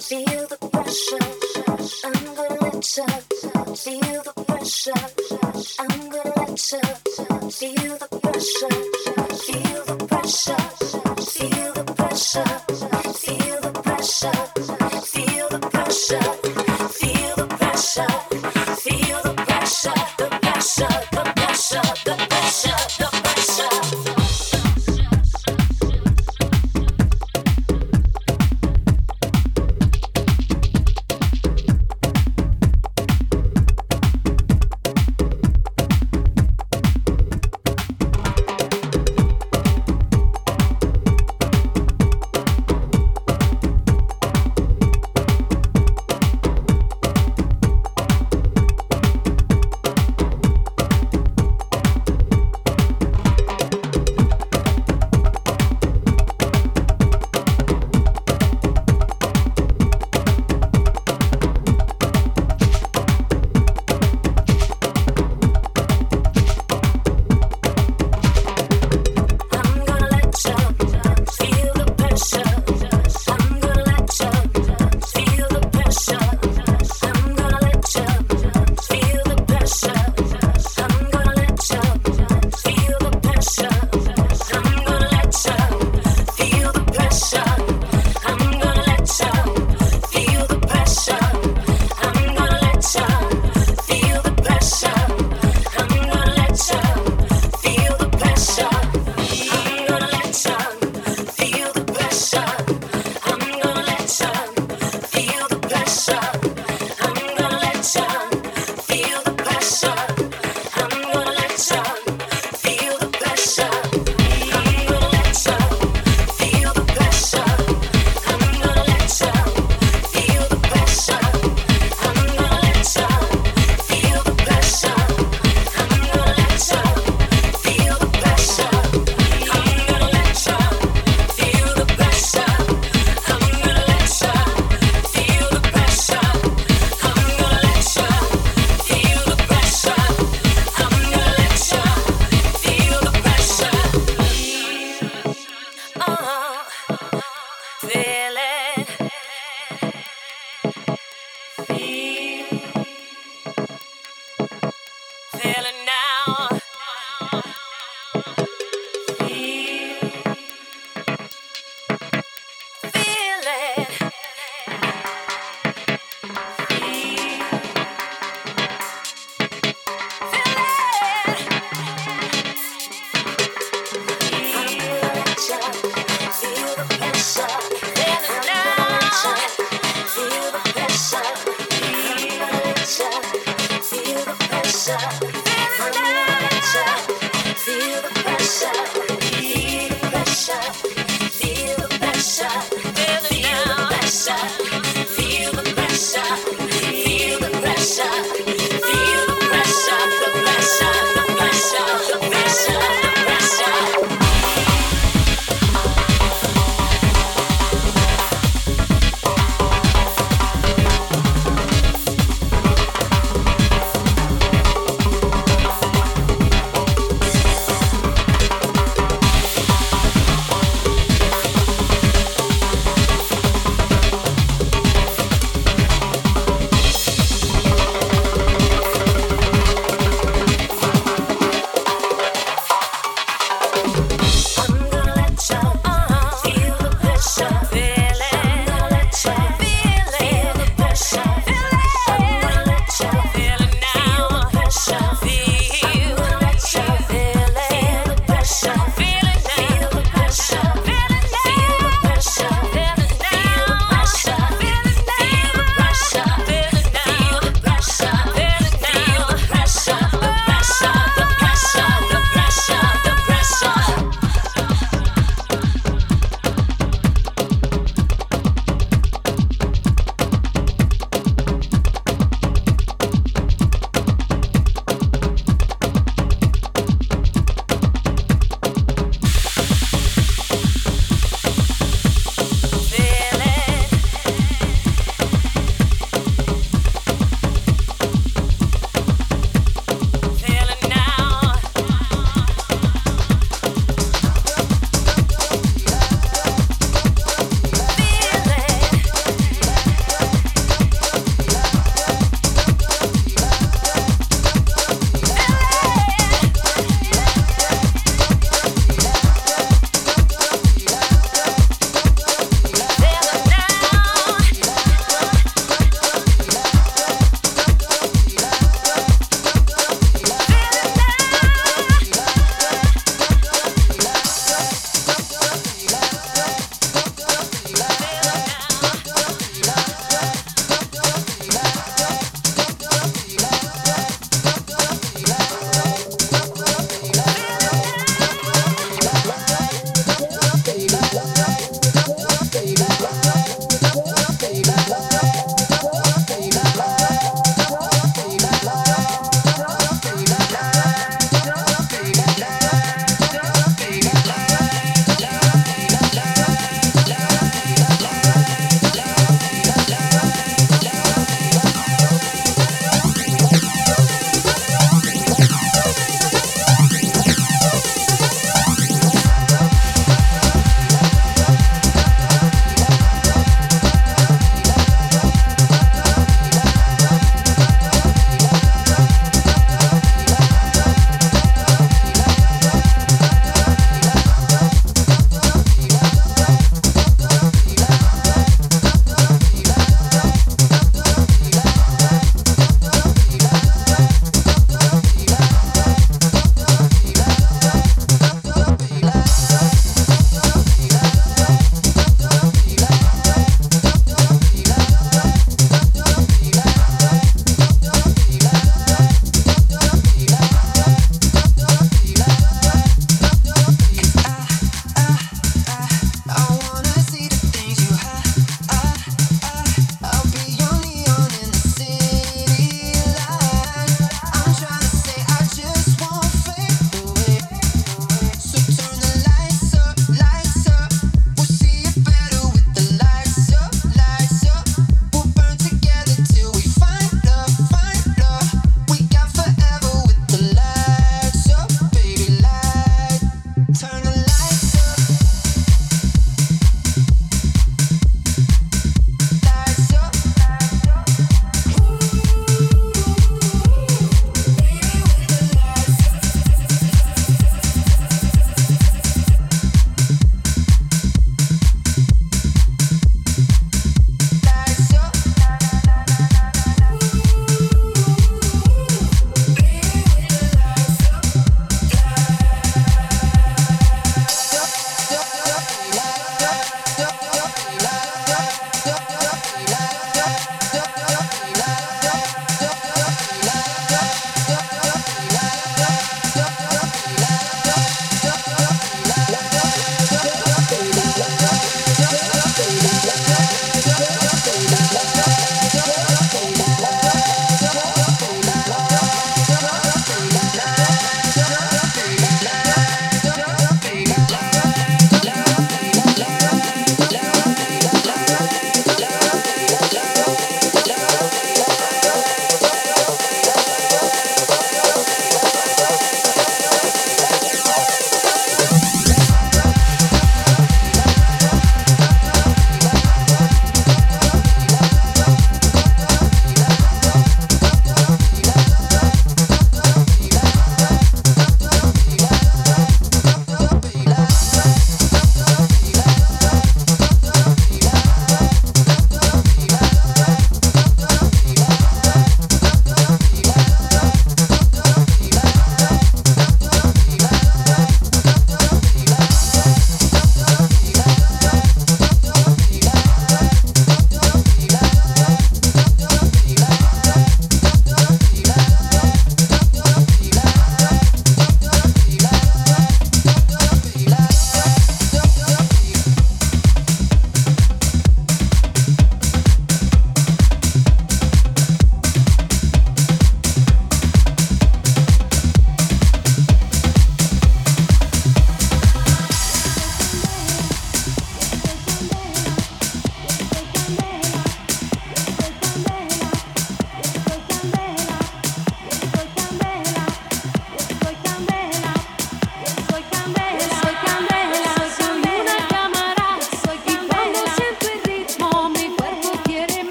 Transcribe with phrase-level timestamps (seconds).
[0.00, 1.18] Feel the pressure.
[2.04, 3.06] I'm gonna let you
[3.76, 5.23] feel the pressure.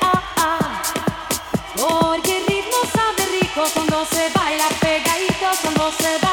[0.00, 0.82] Ah, ah.
[1.76, 6.27] Porque el ritmo sabe rico cuando se baila pegadito, cuando se baila.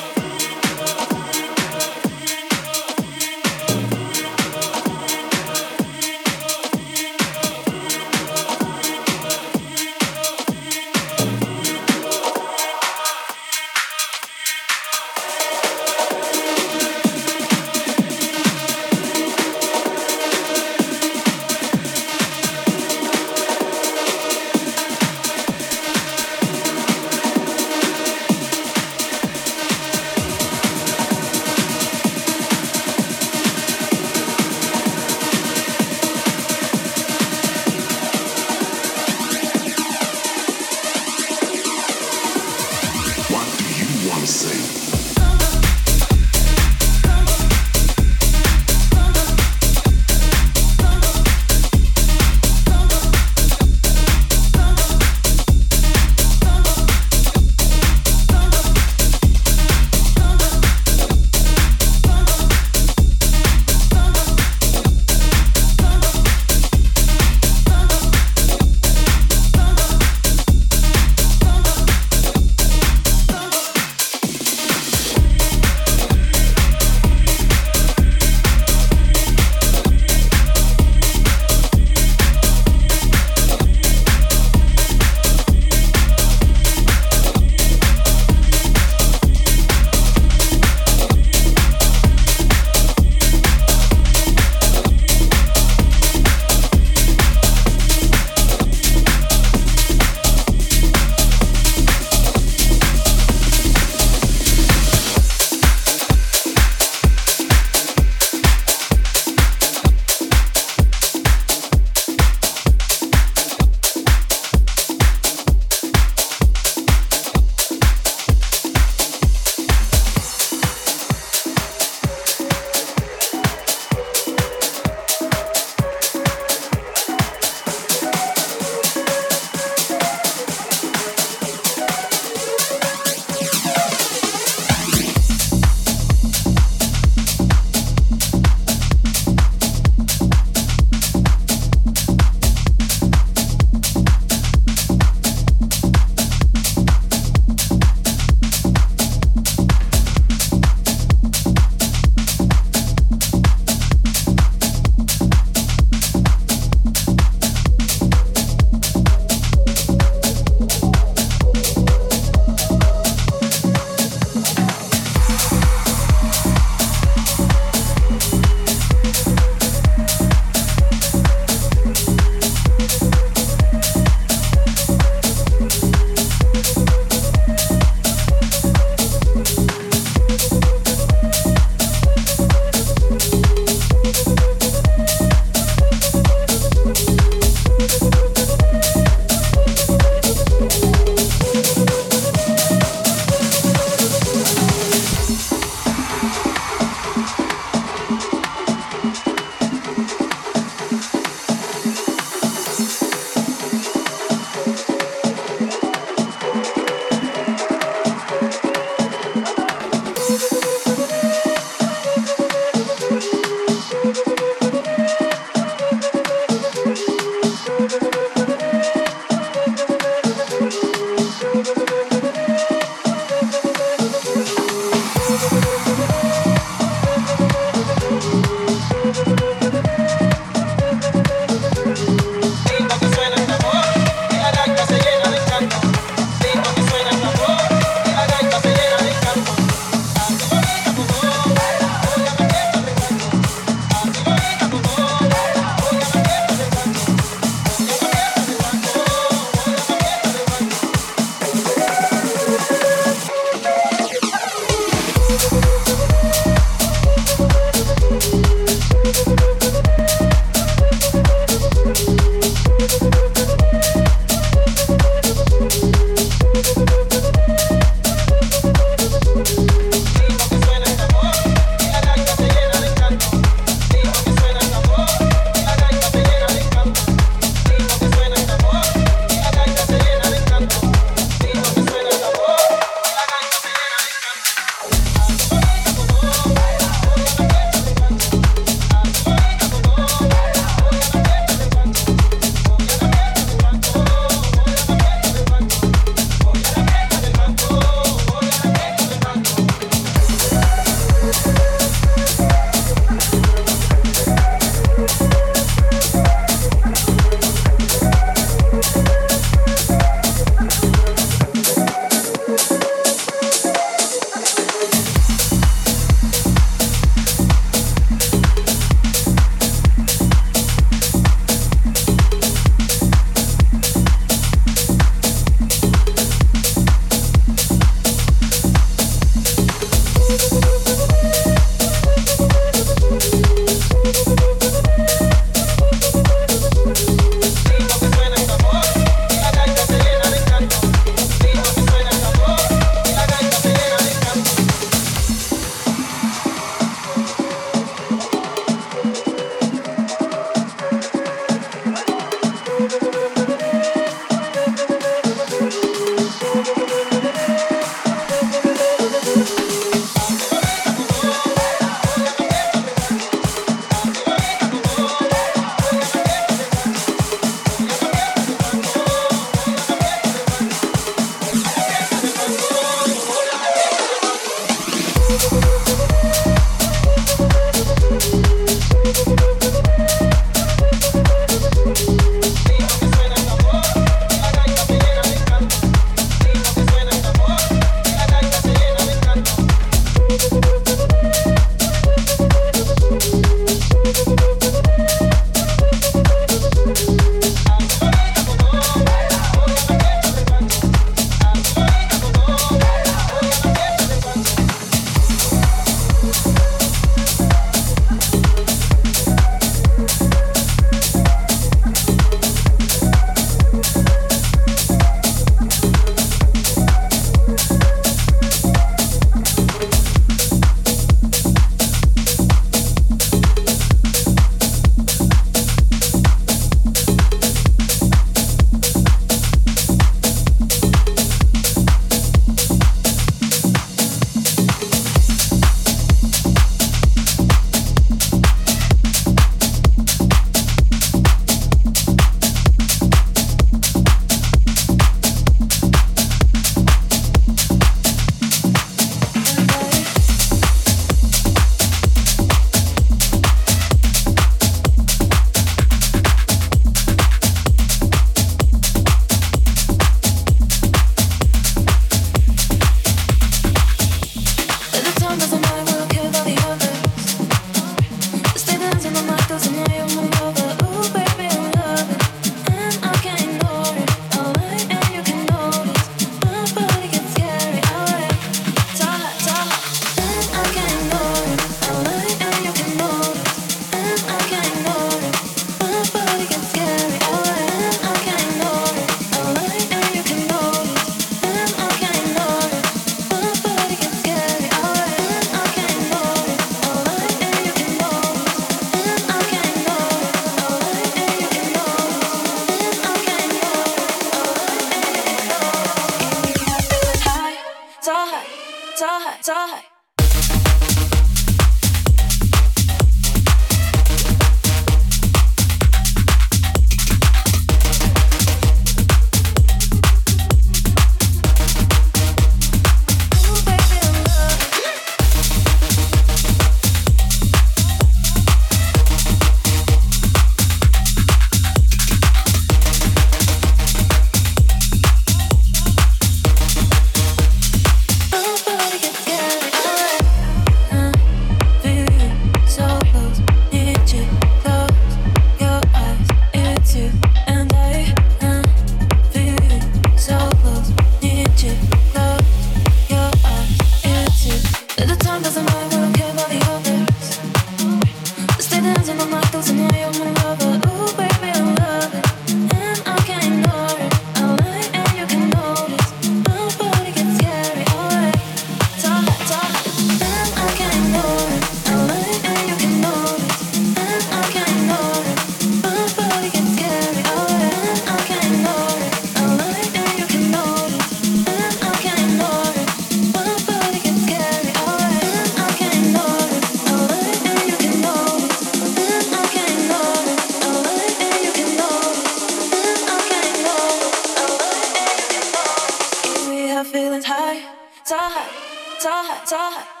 [599.01, 600.00] talk, talk.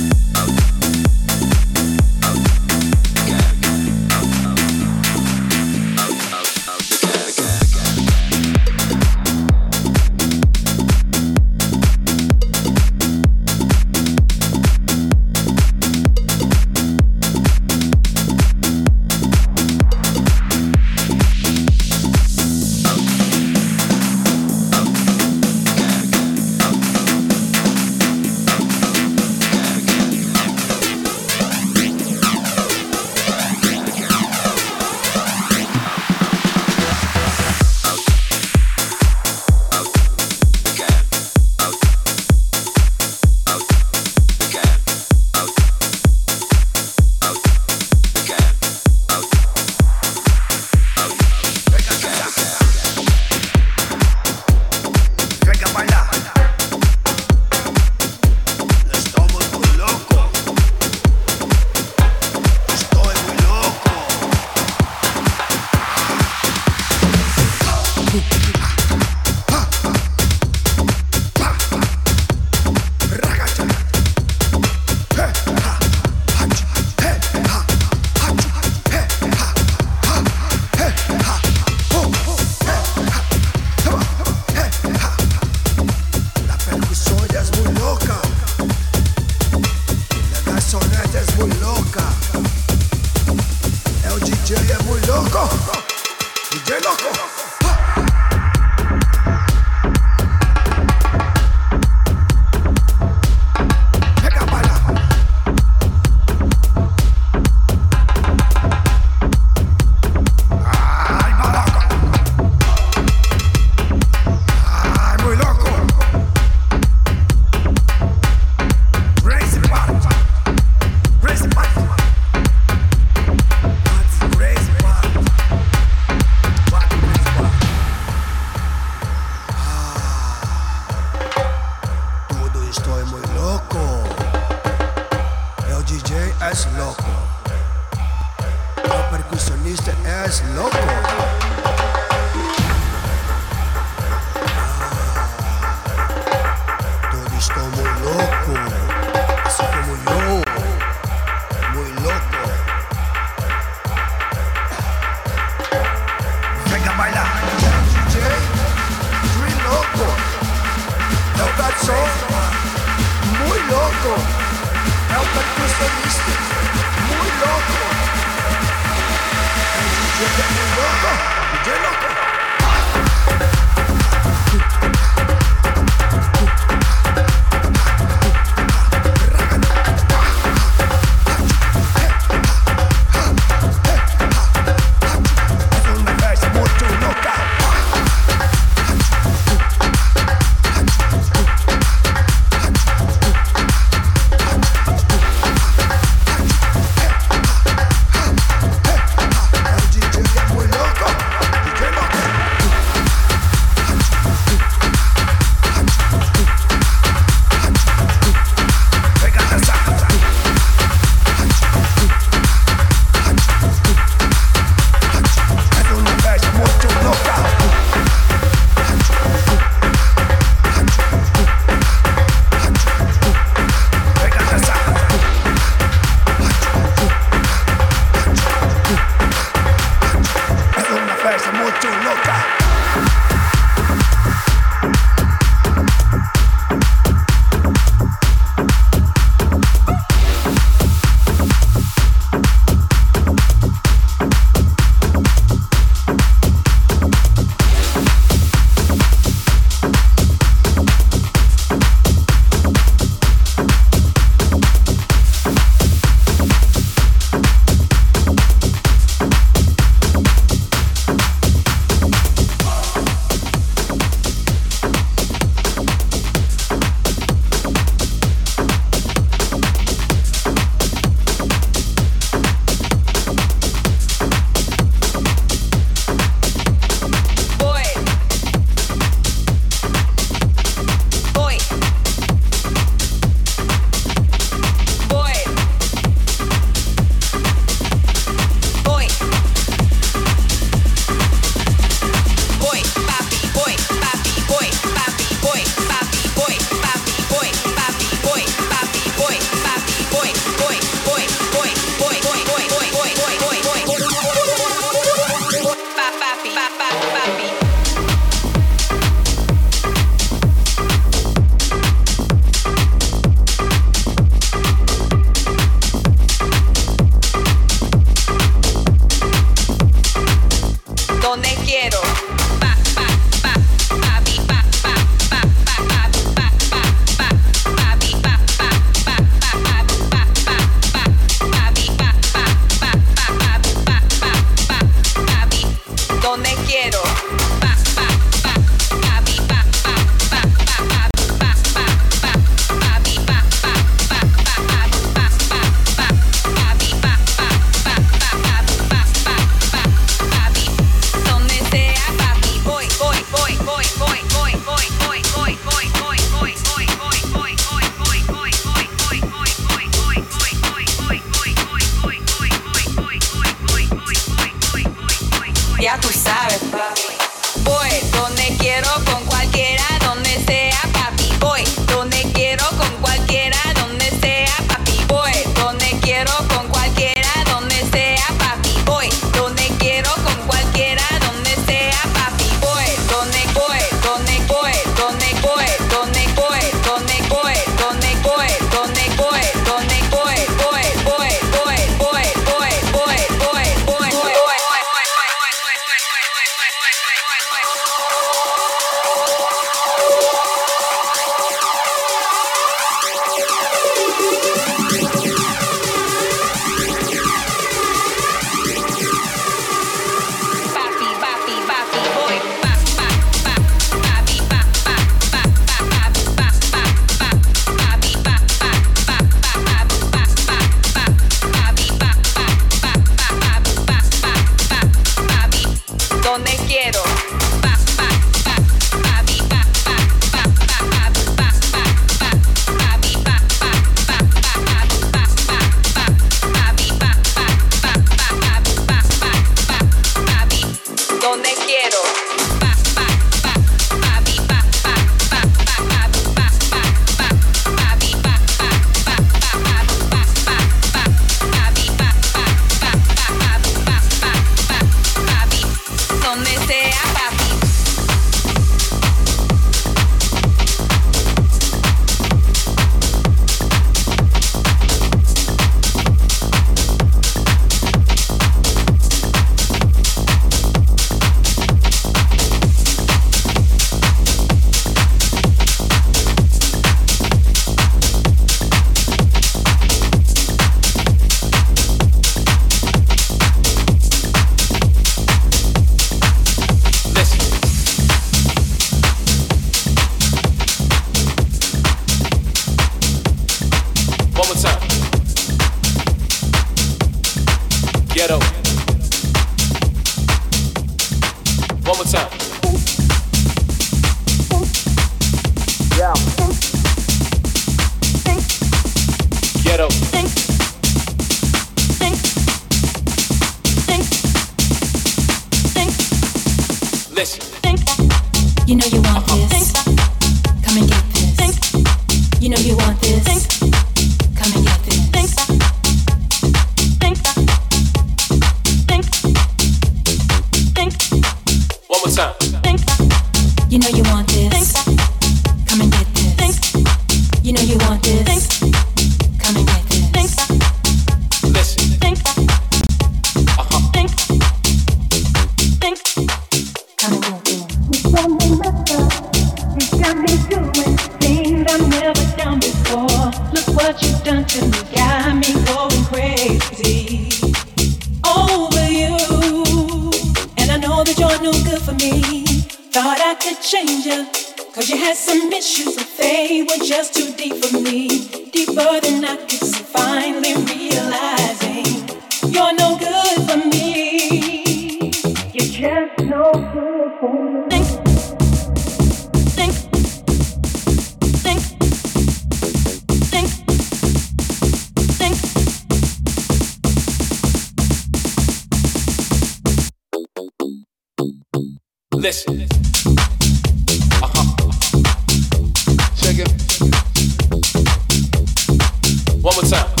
[599.61, 600.00] Signs that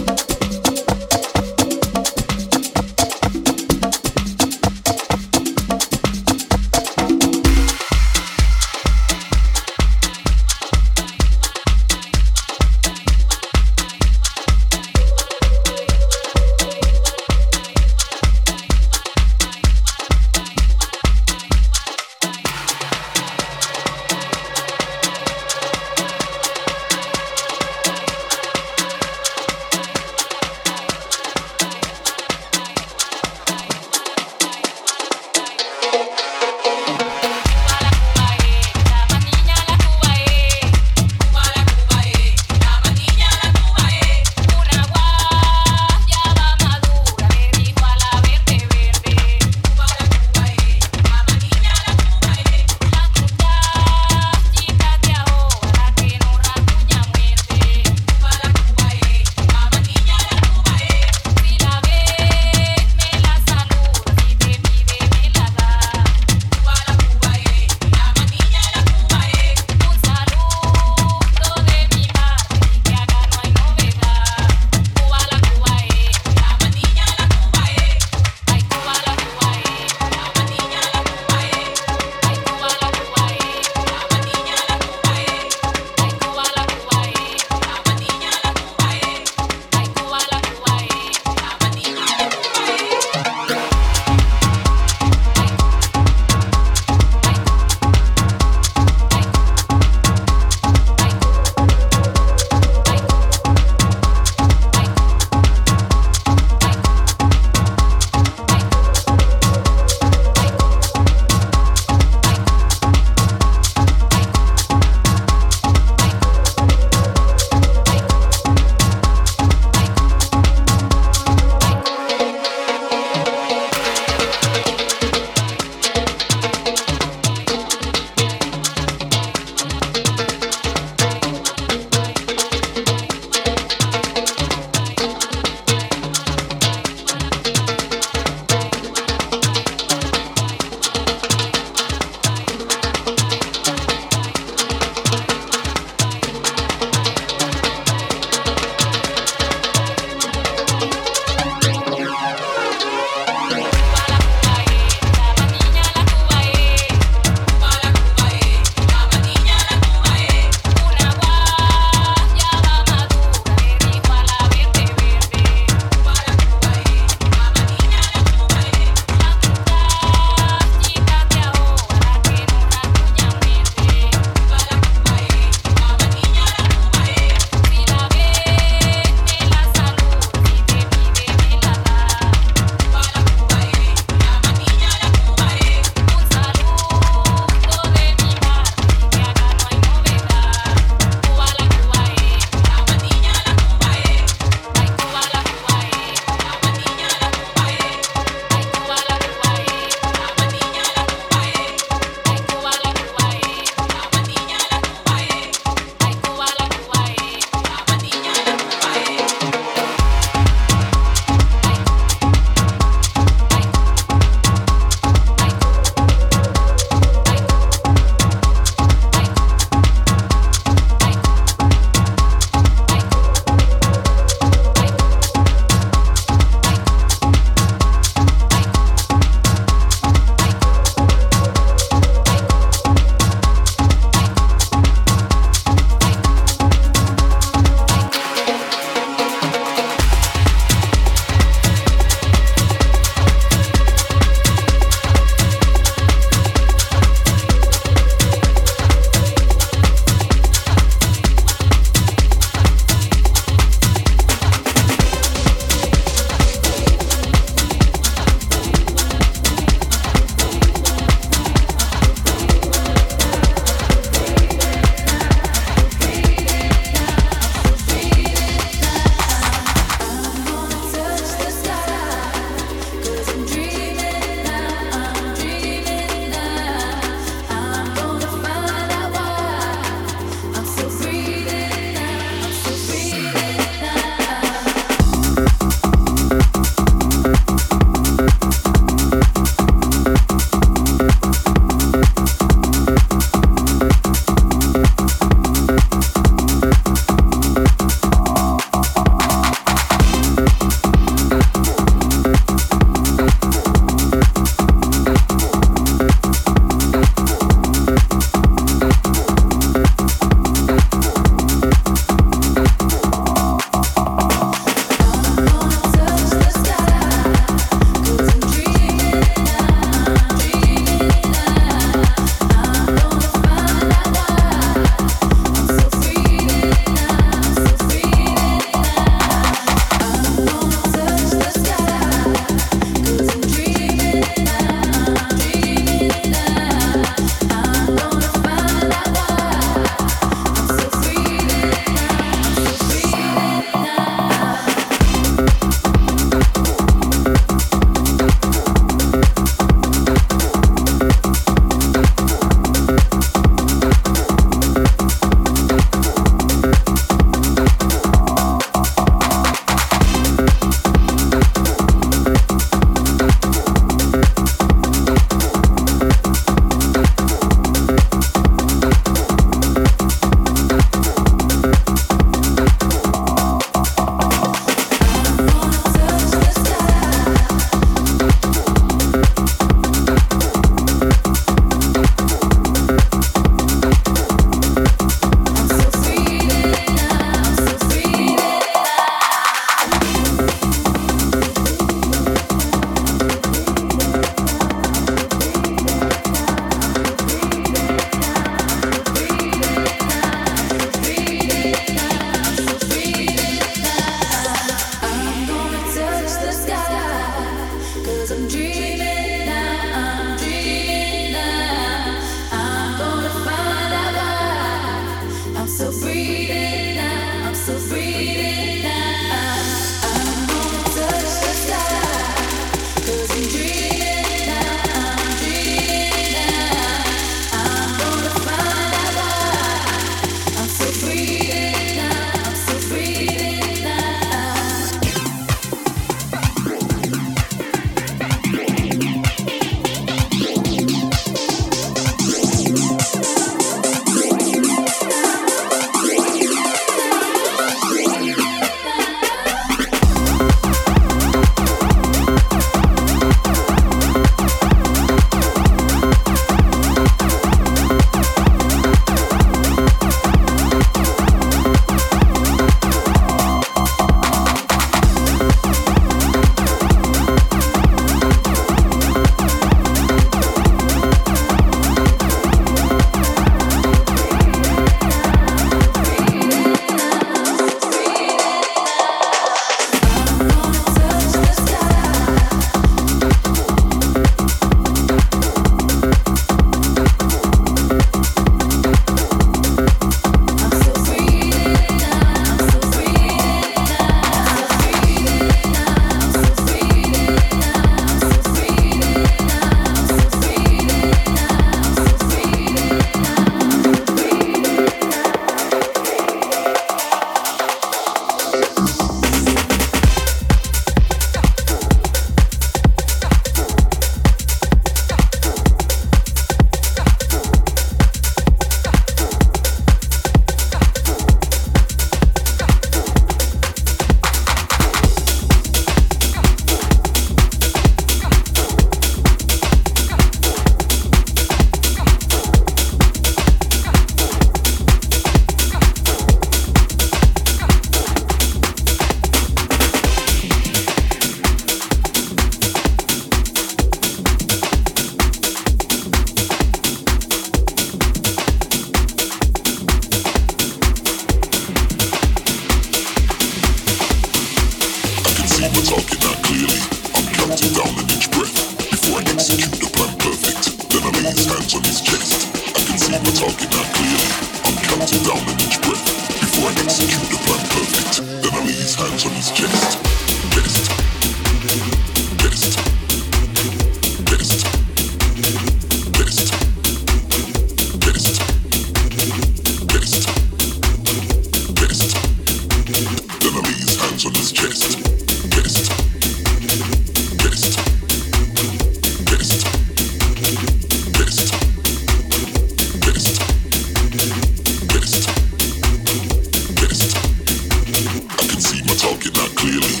[599.61, 600.00] down